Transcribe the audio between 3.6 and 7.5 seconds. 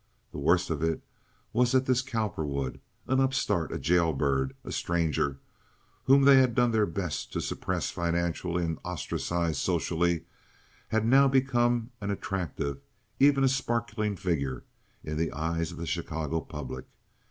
a jail bird, a stranger whom they had done their best to